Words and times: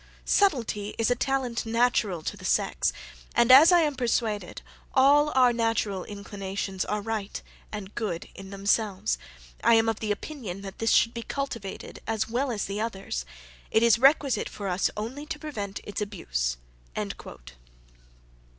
Subtilty 0.25 0.95
is 0.97 1.11
a 1.11 1.15
talent 1.15 1.63
natural 1.63 2.23
to 2.23 2.35
the 2.35 2.43
sex; 2.43 2.91
and 3.35 3.51
as 3.51 3.71
I 3.71 3.81
am 3.81 3.93
persuaded, 3.93 4.63
all 4.95 5.31
our 5.35 5.53
natural 5.53 6.05
inclinations 6.05 6.83
are 6.83 7.01
right 7.03 7.39
and 7.71 7.93
good 7.93 8.27
in 8.33 8.49
themselves, 8.49 9.19
I 9.63 9.75
am 9.75 9.87
of 9.87 10.03
opinion 10.03 10.65
this 10.79 10.89
should 10.91 11.13
be 11.13 11.21
cultivated 11.21 11.99
as 12.07 12.27
well 12.27 12.49
as 12.51 12.65
the 12.65 12.81
others: 12.81 13.25
it 13.69 13.83
is 13.83 13.99
requisite 13.99 14.49
for 14.49 14.67
us 14.69 14.89
only 14.97 15.27
to 15.27 15.37
prevent 15.37 15.81
its 15.83 16.01
abuse." 16.01 16.57